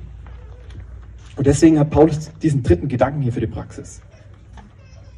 [1.35, 4.01] Und deswegen hat Paulus diesen dritten Gedanken hier für die Praxis.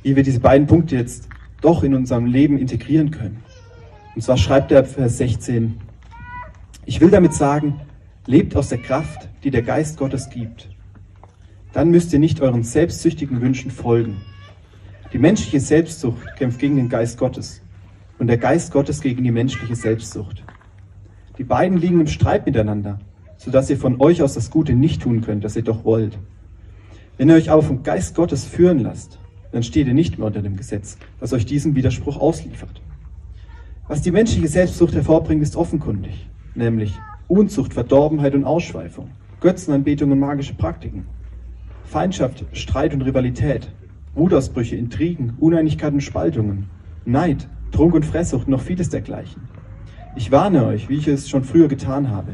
[0.03, 1.27] Wie wir diese beiden Punkte jetzt
[1.61, 3.43] doch in unserem Leben integrieren können.
[4.15, 5.79] Und zwar schreibt er Vers 16,
[6.85, 7.81] ich will damit sagen,
[8.25, 10.69] lebt aus der Kraft, die der Geist Gottes gibt.
[11.73, 14.21] Dann müsst ihr nicht euren selbstsüchtigen Wünschen folgen.
[15.13, 17.61] Die menschliche Selbstsucht kämpft gegen den Geist Gottes
[18.19, 20.43] und der Geist Gottes gegen die menschliche Selbstsucht.
[21.37, 22.99] Die beiden liegen im Streit miteinander,
[23.47, 26.19] sodass ihr von euch aus das Gute nicht tun könnt, das ihr doch wollt.
[27.15, 29.19] Wenn ihr euch aber vom Geist Gottes führen lasst,
[29.53, 32.81] dann steht ihr nicht mehr unter dem Gesetz, das euch diesen Widerspruch ausliefert.
[33.87, 40.53] Was die menschliche Selbstsucht hervorbringt, ist offenkundig, nämlich Unzucht, Verdorbenheit und Ausschweifung, Götzenanbetung und magische
[40.53, 41.05] Praktiken,
[41.85, 43.71] Feindschaft, Streit und Rivalität,
[44.13, 46.65] Wutausbrüche, Intrigen, Uneinigkeiten und Spaltungen,
[47.05, 49.43] Neid, Trunk und Fresssucht, noch vieles dergleichen.
[50.17, 52.33] Ich warne euch, wie ich es schon früher getan habe.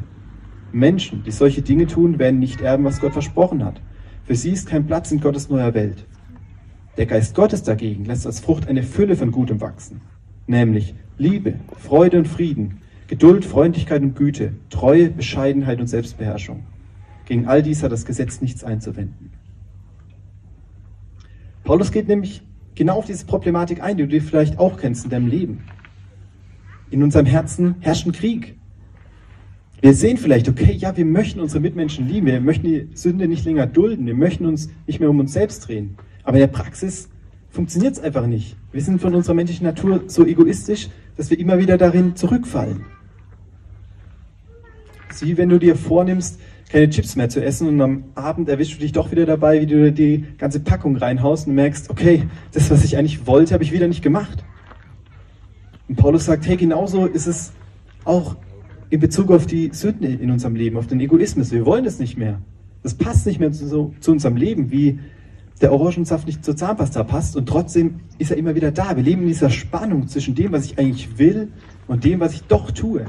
[0.73, 3.79] Menschen, die solche Dinge tun, werden nicht erben, was Gott versprochen hat.
[4.25, 6.05] Für sie ist kein Platz in Gottes neuer Welt.
[6.97, 10.01] Der Geist Gottes dagegen lässt als Frucht eine Fülle von Gutem wachsen,
[10.47, 16.63] nämlich Liebe, Freude und Frieden, Geduld, Freundlichkeit und Güte, Treue, Bescheidenheit und Selbstbeherrschung.
[17.25, 19.31] Gegen all dies hat das Gesetz nichts einzuwenden.
[21.63, 22.41] Paulus geht nämlich
[22.75, 25.63] genau auf diese Problematik ein, die du vielleicht auch kennst in deinem Leben.
[26.89, 28.55] In unserem Herzen herrscht ein Krieg.
[29.83, 33.43] Wir sehen vielleicht, okay, ja, wir möchten unsere Mitmenschen lieben, wir möchten die Sünde nicht
[33.43, 35.97] länger dulden, wir möchten uns nicht mehr um uns selbst drehen.
[36.23, 37.09] Aber in der Praxis
[37.49, 38.55] funktioniert es einfach nicht.
[38.71, 42.85] Wir sind von unserer menschlichen Natur so egoistisch, dass wir immer wieder darin zurückfallen.
[45.11, 48.79] Sieh, wenn du dir vornimmst, keine Chips mehr zu essen und am Abend erwischst du
[48.79, 52.85] dich doch wieder dabei, wie du die ganze Packung reinhaust und merkst, okay, das, was
[52.85, 54.45] ich eigentlich wollte, habe ich wieder nicht gemacht.
[55.89, 57.51] Und Paulus sagt, hey, genauso ist es
[58.05, 58.37] auch
[58.89, 61.51] in Bezug auf die Sünde in unserem Leben, auf den Egoismus.
[61.51, 62.41] Wir wollen es nicht mehr.
[62.83, 64.99] Das passt nicht mehr zu, zu unserem Leben, wie
[65.61, 68.95] der Orangensaft nicht zur Zahnpasta passt und trotzdem ist er immer wieder da.
[68.95, 71.49] Wir leben in dieser Spannung zwischen dem, was ich eigentlich will
[71.87, 73.05] und dem, was ich doch tue.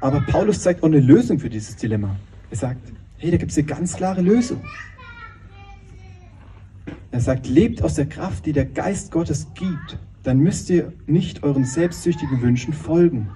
[0.00, 2.14] Aber Paulus zeigt auch eine Lösung für dieses Dilemma.
[2.50, 4.62] Er sagt, hey, da gibt es eine ganz klare Lösung.
[7.10, 9.98] Er sagt, lebt aus der Kraft, die der Geist Gottes gibt.
[10.26, 13.30] Dann müsst ihr nicht euren selbstsüchtigen Wünschen folgen.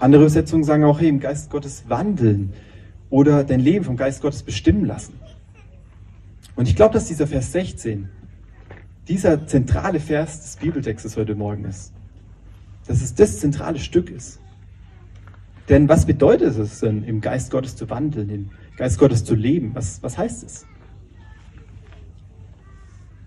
[0.00, 2.52] Andere Übersetzungen sagen auch, hey, im Geist Gottes wandeln
[3.08, 5.14] oder dein Leben vom Geist Gottes bestimmen lassen.
[6.56, 8.08] Und ich glaube, dass dieser Vers 16
[9.06, 11.92] dieser zentrale Vers des Bibeltextes heute Morgen ist.
[12.88, 14.40] Dass es das zentrale Stück ist.
[15.68, 19.70] Denn was bedeutet es denn, im Geist Gottes zu wandeln, im Geist Gottes zu leben?
[19.74, 20.66] Was, was heißt es?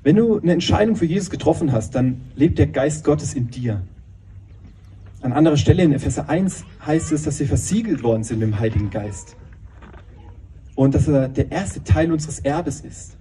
[0.02, 3.82] Wenn du eine Entscheidung für Jesus getroffen hast, dann lebt der Geist Gottes in dir.
[5.22, 8.90] An anderer Stelle in Epheser 1 heißt es, dass wir versiegelt worden sind im Heiligen
[8.90, 9.36] Geist.
[10.76, 13.18] Und dass er der erste Teil unseres Erbes ist.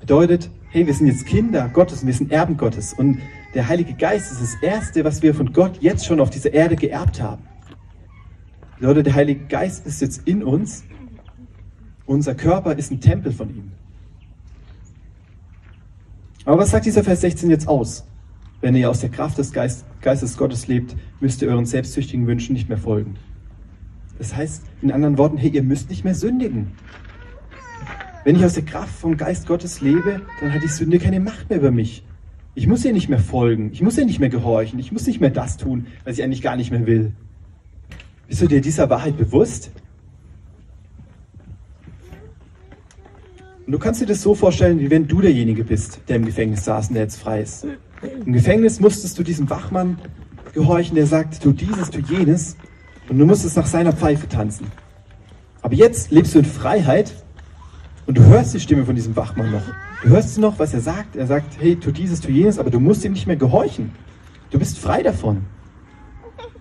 [0.00, 2.94] Bedeutet, hey, wir sind jetzt Kinder Gottes und wir sind Erben Gottes.
[2.94, 3.18] Und
[3.52, 6.76] der Heilige Geist ist das Erste, was wir von Gott jetzt schon auf dieser Erde
[6.76, 7.42] geerbt haben.
[8.78, 10.84] Bedeutet, der Heilige Geist ist jetzt in uns.
[12.06, 13.72] Unser Körper ist ein Tempel von ihm.
[16.46, 18.06] Aber was sagt dieser Vers 16 jetzt aus?
[18.60, 22.52] Wenn ihr aus der Kraft des Geist, Geistes Gottes lebt, müsst ihr euren selbstsüchtigen Wünschen
[22.52, 23.16] nicht mehr folgen.
[24.18, 26.68] Das heißt, in anderen Worten, hey, ihr müsst nicht mehr sündigen.
[28.24, 31.50] Wenn ich aus der Kraft vom Geist Gottes lebe, dann hat die Sünde keine Macht
[31.50, 32.04] mehr über mich.
[32.54, 35.20] Ich muss ihr nicht mehr folgen, ich muss ihr nicht mehr gehorchen, ich muss nicht
[35.20, 37.12] mehr das tun, was ich eigentlich gar nicht mehr will.
[38.28, 39.72] Bist du dir dieser Wahrheit bewusst?
[43.66, 46.64] Und du kannst dir das so vorstellen, wie wenn du derjenige bist, der im Gefängnis
[46.64, 47.66] saß und der jetzt frei ist.
[48.24, 49.98] Im Gefängnis musstest du diesem Wachmann
[50.54, 52.56] gehorchen, der sagt, tu dieses, tu jenes.
[53.08, 54.66] Und du musstest nach seiner Pfeife tanzen.
[55.62, 57.12] Aber jetzt lebst du in Freiheit
[58.06, 59.64] und du hörst die Stimme von diesem Wachmann noch.
[60.02, 61.16] Du hörst noch, was er sagt.
[61.16, 63.90] Er sagt, hey, tu dieses, tu jenes, aber du musst ihm nicht mehr gehorchen.
[64.50, 65.42] Du bist frei davon.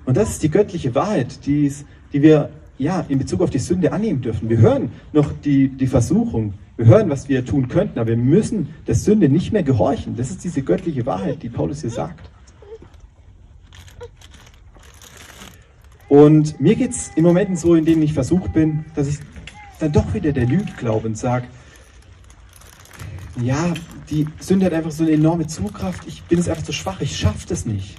[0.06, 1.72] Und das ist die göttliche Wahrheit, die,
[2.12, 4.50] wir ja, in Bezug auf die Sünde annehmen dürfen.
[4.50, 8.74] Wir hören noch die, die Versuchung, wir hören, was wir tun könnten, aber wir müssen
[8.88, 10.16] der Sünde nicht mehr gehorchen.
[10.16, 12.30] Das ist diese göttliche Wahrheit, die Paulus hier sagt.
[16.10, 19.18] Und mir geht es in Momenten so, in denen ich versucht bin, dass ich
[19.80, 21.48] dann doch wieder der Lüge glaube und sage,
[23.42, 23.74] ja,
[24.10, 27.18] die Sünde hat einfach so eine enorme Zugkraft, ich bin es einfach zu schwach, ich
[27.18, 27.98] schaffe das nicht.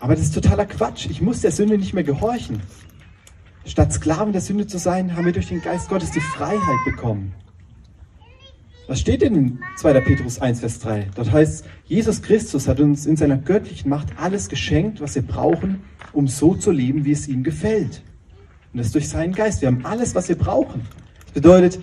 [0.00, 2.62] Aber das ist totaler Quatsch, ich muss der Sünde nicht mehr gehorchen.
[3.68, 7.34] Statt Sklaven der Sünde zu sein, haben wir durch den Geist Gottes die Freiheit bekommen.
[8.86, 10.00] Was steht denn in 2.
[10.00, 11.08] Petrus 1, Vers 3?
[11.14, 15.82] Dort heißt, Jesus Christus hat uns in seiner göttlichen Macht alles geschenkt, was wir brauchen,
[16.14, 18.02] um so zu leben, wie es ihm gefällt.
[18.72, 19.60] Und das durch seinen Geist.
[19.60, 20.80] Wir haben alles, was wir brauchen.
[21.26, 21.78] Das bedeutet,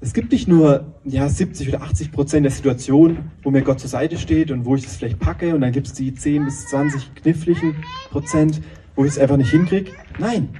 [0.00, 3.90] es gibt nicht nur ja, 70 oder 80 Prozent der Situationen, wo mir Gott zur
[3.90, 6.68] Seite steht und wo ich das vielleicht packe und dann gibt es die 10 bis
[6.68, 7.74] 20 kniffligen
[8.10, 8.62] Prozent,
[8.94, 9.90] wo ich es einfach nicht hinkriege.
[10.20, 10.50] Nein,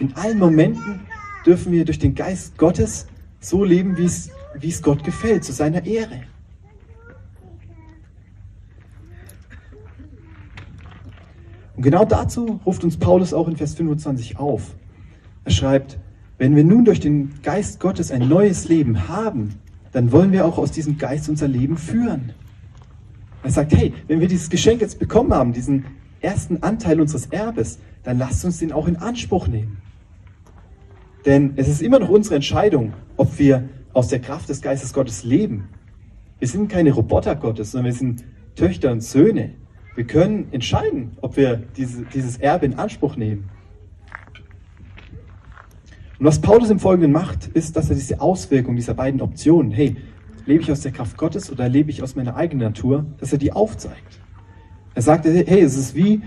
[0.00, 1.00] in allen Momenten
[1.46, 3.06] dürfen wir durch den Geist Gottes
[3.40, 6.22] so leben, wie es, wie es Gott gefällt, zu seiner Ehre.
[11.76, 14.74] Und genau dazu ruft uns Paulus auch in Vers 25 auf.
[15.44, 15.98] Er schreibt,
[16.38, 19.54] wenn wir nun durch den Geist Gottes ein neues Leben haben,
[19.92, 22.32] dann wollen wir auch aus diesem Geist unser Leben führen.
[23.42, 25.84] Er sagt, hey, wenn wir dieses Geschenk jetzt bekommen haben, diesen
[26.20, 29.78] ersten Anteil unseres Erbes, dann lasst uns den auch in Anspruch nehmen.
[31.24, 35.22] Denn es ist immer noch unsere Entscheidung, ob wir aus der Kraft des Geistes Gottes
[35.22, 35.68] leben.
[36.38, 38.24] Wir sind keine Roboter Gottes, sondern wir sind
[38.56, 39.50] Töchter und Söhne.
[39.94, 43.50] Wir können entscheiden, ob wir diese, dieses Erbe in Anspruch nehmen.
[46.18, 49.96] Und was Paulus im Folgenden macht, ist, dass er diese Auswirkung dieser beiden Optionen, hey,
[50.46, 53.38] lebe ich aus der Kraft Gottes oder lebe ich aus meiner eigenen Natur, dass er
[53.38, 54.20] die aufzeigt.
[54.94, 56.22] Er sagt, hey, es ist wie,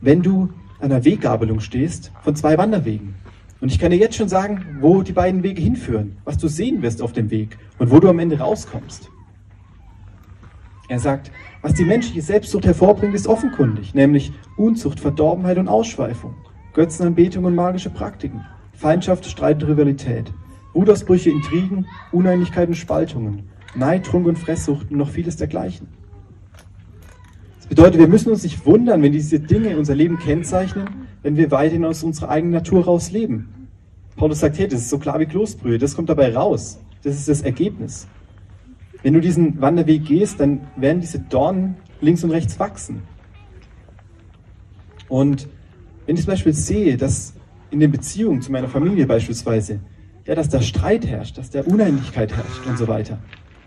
[0.00, 3.14] wenn du einer Weggabelung stehst von zwei Wanderwegen.
[3.60, 6.82] Und ich kann dir jetzt schon sagen, wo die beiden Wege hinführen, was du sehen
[6.82, 9.10] wirst auf dem Weg und wo du am Ende rauskommst.
[10.88, 16.34] Er sagt, was die menschliche Selbstsucht hervorbringt, ist offenkundig, nämlich Unzucht, Verdorbenheit und Ausschweifung,
[16.72, 20.32] Götzenanbetung und magische Praktiken, Feindschaft, Streit und Rivalität,
[20.72, 25.88] Wutausbrüche, Intrigen, Uneinigkeiten, Spaltungen, Neid, Trunk und Fresssucht und noch vieles dergleichen.
[27.68, 30.88] Bedeutet, wir müssen uns nicht wundern, wenn diese Dinge unser Leben kennzeichnen,
[31.22, 33.68] wenn wir weiterhin aus unserer eigenen Natur raus leben.
[34.16, 36.80] Paulus sagt, hey, das ist so klar wie Kloßbrühe, das kommt dabei raus.
[37.02, 38.08] Das ist das Ergebnis.
[39.02, 43.02] Wenn du diesen Wanderweg gehst, dann werden diese Dornen links und rechts wachsen.
[45.08, 45.46] Und
[46.06, 47.34] wenn ich zum Beispiel sehe, dass
[47.70, 49.80] in den Beziehungen zu meiner Familie beispielsweise,
[50.26, 53.18] ja, dass da Streit herrscht, dass da Uneinigkeit herrscht und so weiter,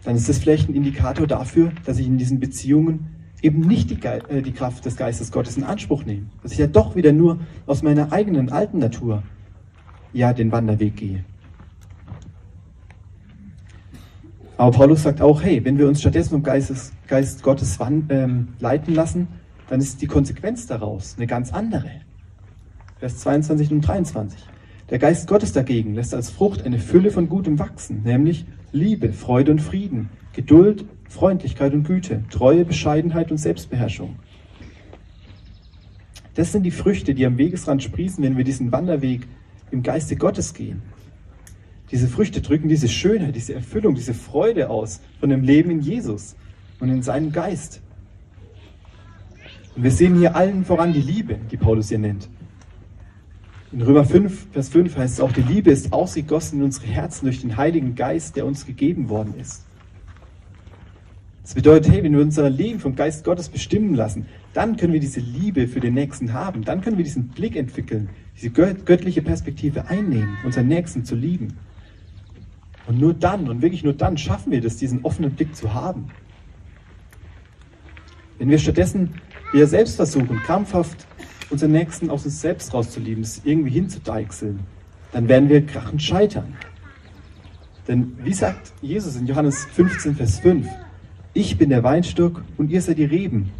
[0.04, 4.06] dann ist das vielleicht ein Indikator dafür, dass ich in diesen Beziehungen eben nicht die,
[4.06, 6.28] äh, die Kraft des Geistes Gottes in Anspruch nehme.
[6.44, 9.24] Dass ich ja doch wieder nur aus meiner eigenen alten Natur
[10.14, 11.24] ja den Wanderweg gehe.
[14.58, 18.94] Aber Paulus sagt auch, hey, wenn wir uns stattdessen vom Geistes, Geist Gottes ähm, leiten
[18.94, 19.28] lassen,
[19.70, 21.90] dann ist die Konsequenz daraus eine ganz andere.
[23.00, 24.40] Vers 22 und 23.
[24.92, 29.52] Der Geist Gottes dagegen lässt als Frucht eine Fülle von Gutem wachsen, nämlich Liebe, Freude
[29.52, 34.16] und Frieden, Geduld, Freundlichkeit und Güte, Treue, Bescheidenheit und Selbstbeherrschung.
[36.36, 39.28] Das sind die Früchte, die am Wegesrand sprießen, wenn wir diesen Wanderweg
[39.72, 40.82] im Geiste Gottes gehen.
[41.92, 46.36] Diese Früchte drücken diese Schönheit, diese Erfüllung, diese Freude aus von dem Leben in Jesus
[46.80, 47.82] und in seinem Geist.
[49.76, 52.30] Und wir sehen hier allen voran die Liebe, die Paulus hier nennt.
[53.72, 57.26] In Römer 5, Vers 5 heißt es auch, die Liebe ist ausgegossen in unsere Herzen
[57.26, 59.64] durch den Heiligen Geist, der uns gegeben worden ist.
[61.42, 65.00] Das bedeutet, hey, wenn wir unser Leben vom Geist Gottes bestimmen lassen, dann können wir
[65.00, 66.66] diese Liebe für den Nächsten haben.
[66.66, 71.58] Dann können wir diesen Blick entwickeln, diese göttliche Perspektive einnehmen, unseren Nächsten zu lieben.
[72.88, 76.10] Und nur dann, und wirklich nur dann, schaffen wir das, diesen offenen Blick zu haben.
[78.38, 79.14] Wenn wir stattdessen
[79.54, 81.08] wieder selbst versuchen, krampfhaft
[81.52, 84.62] unseren Nächsten aus uns selbst rauszulieben, es irgendwie hinzudeichseln,
[85.12, 86.56] dann werden wir krachend scheitern.
[87.88, 90.68] Denn wie sagt Jesus in Johannes 15, Vers 5,
[91.34, 93.52] ich bin der Weinstock und ihr seid die Reben.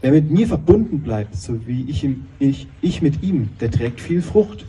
[0.00, 4.00] Wer mit mir verbunden bleibt, so wie ich, im, ich, ich mit ihm, der trägt
[4.00, 4.64] viel Frucht.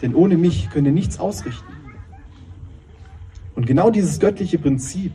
[0.00, 1.72] Denn ohne mich könnt ihr nichts ausrichten.
[3.54, 5.12] Und genau dieses göttliche Prinzip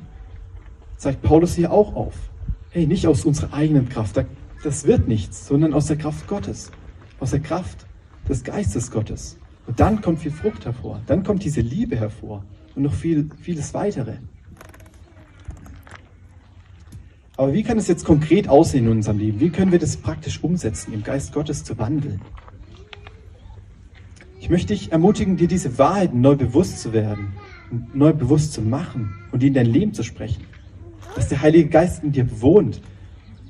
[0.98, 2.14] zeigt Paulus hier auch auf.
[2.70, 4.18] Hey, nicht aus unserer eigenen Kraft,
[4.64, 6.72] das wird nichts, sondern aus der Kraft Gottes,
[7.20, 7.86] aus der Kraft
[8.28, 9.38] des Geistes Gottes.
[9.68, 12.44] Und dann kommt viel Frucht hervor, dann kommt diese Liebe hervor
[12.76, 14.16] und noch viel, vieles weitere.
[17.38, 19.40] Aber wie kann es jetzt konkret aussehen in unserem Leben?
[19.40, 22.20] Wie können wir das praktisch umsetzen, im Geist Gottes zu wandeln?
[24.42, 27.34] Ich möchte dich ermutigen, dir diese Wahrheiten neu bewusst zu werden,
[27.94, 30.44] neu bewusst zu machen und die in dein Leben zu sprechen.
[31.16, 32.82] Dass der Heilige Geist in dir wohnt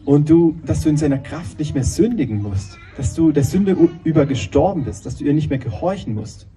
[0.06, 3.76] und du, dass du in seiner Kraft nicht mehr sündigen musst, dass du der Sünde
[4.04, 6.48] über gestorben bist, dass du ihr nicht mehr gehorchen musst.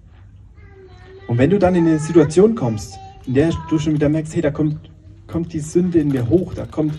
[1.27, 4.41] Und wenn du dann in eine Situation kommst, in der du schon wieder merkst, hey,
[4.41, 4.89] da kommt,
[5.27, 6.93] kommt die Sünde in mir hoch, da kommt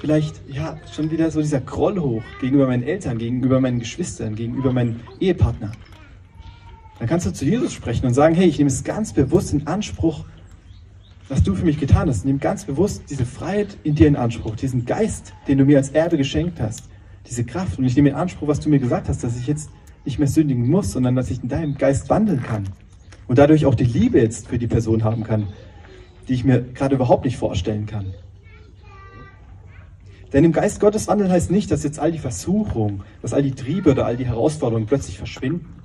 [0.00, 4.72] vielleicht ja schon wieder so dieser Groll hoch gegenüber meinen Eltern, gegenüber meinen Geschwistern, gegenüber
[4.72, 5.72] meinem Ehepartner.
[6.98, 9.66] Dann kannst du zu Jesus sprechen und sagen, hey, ich nehme es ganz bewusst in
[9.66, 10.24] Anspruch,
[11.28, 12.24] was du für mich getan hast.
[12.24, 15.90] Nimm ganz bewusst diese Freiheit in dir in Anspruch, diesen Geist, den du mir als
[15.90, 16.84] Erbe geschenkt hast,
[17.26, 17.78] diese Kraft.
[17.78, 19.70] Und ich nehme in Anspruch, was du mir gesagt hast, dass ich jetzt
[20.04, 22.68] nicht mehr sündigen muss, sondern dass ich in deinem Geist wandeln kann.
[23.26, 25.48] Und dadurch auch die Liebe jetzt für die Person haben kann,
[26.28, 28.14] die ich mir gerade überhaupt nicht vorstellen kann.
[30.32, 33.52] Denn im Geist Gottes wandeln heißt nicht, dass jetzt all die Versuchungen, dass all die
[33.52, 35.75] Triebe oder all die Herausforderungen plötzlich verschwinden.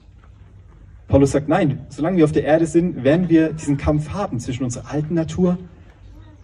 [1.12, 4.64] Paulus sagt, nein, solange wir auf der Erde sind, werden wir diesen Kampf haben zwischen
[4.64, 5.58] unserer alten Natur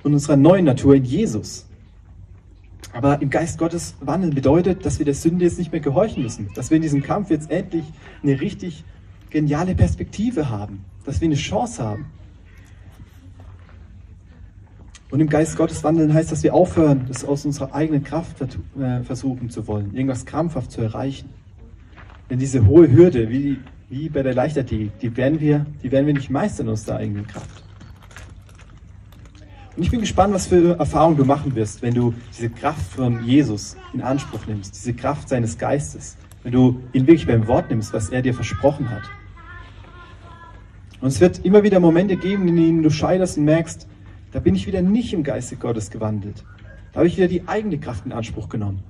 [0.03, 1.65] und unserer neuen Natur in Jesus.
[2.91, 6.49] Aber im Geist Gottes wandeln bedeutet, dass wir der Sünde jetzt nicht mehr gehorchen müssen.
[6.53, 7.85] Dass wir in diesem Kampf jetzt endlich
[8.21, 8.83] eine richtig
[9.29, 10.83] geniale Perspektive haben.
[11.05, 12.07] Dass wir eine Chance haben.
[15.11, 19.01] Und im Geist Gottes wandeln heißt, dass wir aufhören, das aus unserer eigenen Kraft äh,
[19.03, 21.29] versuchen zu wollen, irgendwas krampfhaft zu erreichen.
[22.29, 26.13] Denn diese hohe Hürde, wie, wie bei der Leichtathletik, die werden wir, die werden wir
[26.13, 27.63] nicht meistern aus der eigenen Kraft.
[29.75, 33.23] Und ich bin gespannt, was für Erfahrungen du machen wirst, wenn du diese Kraft von
[33.23, 37.93] Jesus in Anspruch nimmst, diese Kraft seines Geistes, wenn du ihn wirklich beim Wort nimmst,
[37.93, 39.03] was er dir versprochen hat.
[40.99, 43.87] Und es wird immer wieder Momente geben, in denen du scheiterst und merkst,
[44.31, 46.43] da bin ich wieder nicht im Geiste Gottes gewandelt.
[46.91, 48.83] Da habe ich wieder die eigene Kraft in Anspruch genommen.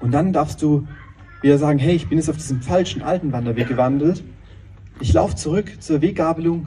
[0.00, 0.86] Und dann darfst du
[1.42, 4.22] wieder sagen, hey, ich bin jetzt auf diesem falschen alten Wanderweg gewandelt.
[5.00, 6.66] Ich laufe zurück zur Weggabelung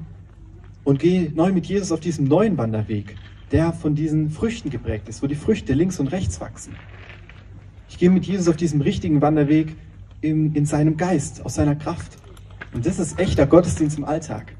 [0.83, 3.15] und gehe neu mit Jesus auf diesem neuen Wanderweg,
[3.51, 6.75] der von diesen Früchten geprägt ist, wo die Früchte links und rechts wachsen.
[7.89, 9.75] Ich gehe mit Jesus auf diesem richtigen Wanderweg
[10.21, 12.17] in, in seinem Geist, aus seiner Kraft.
[12.73, 14.53] Und das ist echter Gottesdienst im Alltag.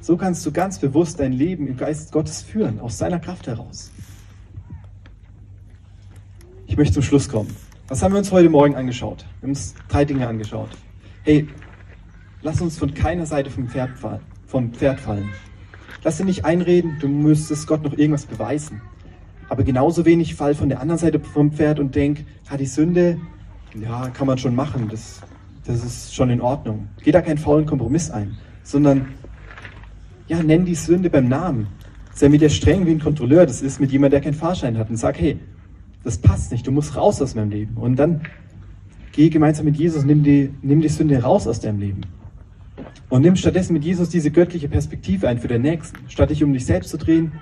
[0.00, 3.90] So kannst du ganz bewusst dein Leben im Geist Gottes führen, aus seiner Kraft heraus.
[6.66, 7.54] Ich möchte zum Schluss kommen.
[7.92, 9.18] Was haben wir uns heute Morgen angeschaut?
[9.18, 10.70] Wir haben uns drei Dinge angeschaut.
[11.24, 11.46] Hey,
[12.40, 15.28] lass uns von keiner Seite vom Pferd, fallen, vom Pferd fallen.
[16.02, 18.80] Lass dir nicht einreden, du müsstest Gott noch irgendwas beweisen.
[19.50, 23.18] Aber genauso wenig fall von der anderen Seite vom Pferd und denk, ha, die Sünde,
[23.78, 25.20] ja, kann man schon machen, das,
[25.66, 26.88] das ist schon in Ordnung.
[27.04, 29.08] Geh da keinen faulen Kompromiss ein, sondern
[30.28, 31.66] ja, nenn die Sünde beim Namen.
[32.14, 34.88] Sei mit dir streng wie ein Kontrolleur, das ist mit jemandem, der keinen Fahrschein hat
[34.88, 35.38] und sag, hey,
[36.04, 37.76] das passt nicht, du musst raus aus meinem Leben.
[37.76, 38.22] Und dann
[39.12, 42.02] geh gemeinsam mit Jesus, nimm die, nimm die Sünde raus aus deinem Leben.
[43.08, 45.98] Und nimm stattdessen mit Jesus diese göttliche Perspektive ein für den Nächsten.
[46.08, 47.32] Statt dich um dich selbst zu drehen,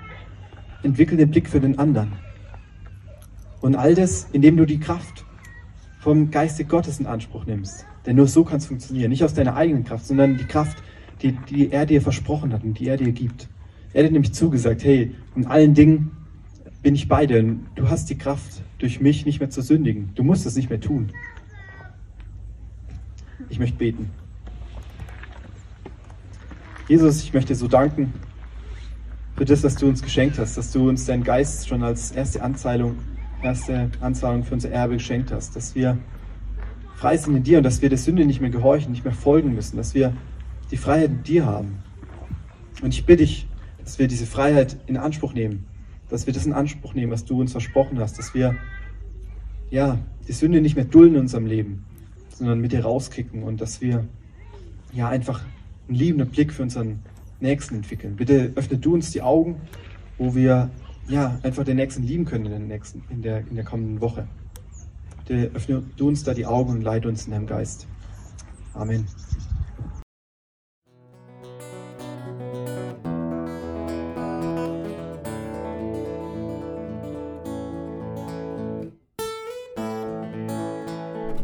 [0.83, 2.11] entwickel den Blick für den anderen.
[3.61, 5.25] Und all das, indem du die Kraft
[5.99, 7.85] vom Geiste Gottes in Anspruch nimmst.
[8.05, 9.09] Denn nur so kann es funktionieren.
[9.09, 10.77] Nicht aus deiner eigenen Kraft, sondern die Kraft,
[11.21, 13.47] die, die er dir versprochen hat und die er dir gibt.
[13.93, 16.11] Er hat nämlich zugesagt, hey, in allen Dingen
[16.81, 17.43] bin ich bei dir.
[17.75, 20.11] Du hast die Kraft, durch mich nicht mehr zu sündigen.
[20.15, 21.11] Du musst es nicht mehr tun.
[23.49, 24.09] Ich möchte beten.
[26.87, 28.13] Jesus, ich möchte so danken
[29.35, 32.41] für das, was du uns geschenkt hast, dass du uns deinen Geist schon als erste
[32.43, 32.95] Anzahlung
[33.43, 35.97] erste Anzahlung für unser Erbe geschenkt hast, dass wir
[36.95, 39.55] frei sind in dir und dass wir der Sünde nicht mehr gehorchen, nicht mehr folgen
[39.55, 40.13] müssen, dass wir
[40.69, 41.79] die Freiheit in dir haben.
[42.81, 43.47] Und ich bitte dich,
[43.83, 45.65] dass wir diese Freiheit in Anspruch nehmen,
[46.11, 48.57] dass wir das in Anspruch nehmen, was du uns versprochen hast, dass wir
[49.71, 49.97] ja,
[50.27, 51.85] die Sünde nicht mehr dulden in unserem Leben,
[52.29, 54.05] sondern mit dir rauskicken und dass wir
[54.91, 55.41] ja einfach
[55.87, 56.99] einen liebenden Blick für unseren
[57.39, 58.17] Nächsten entwickeln.
[58.17, 59.61] Bitte öffne du uns die Augen,
[60.17, 60.69] wo wir
[61.07, 64.27] ja einfach den Nächsten lieben können in der, nächsten, in der, in der kommenden Woche.
[65.25, 67.87] Bitte öffne du uns da die Augen und leite uns in deinem Geist.
[68.73, 69.05] Amen.